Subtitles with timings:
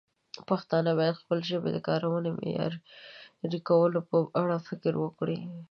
[0.49, 5.39] پښتانه باید د خپلې ژبې د کارونې د معیاري کولو په اړه فکر وکړي.